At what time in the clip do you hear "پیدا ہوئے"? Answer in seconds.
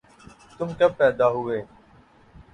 0.97-1.59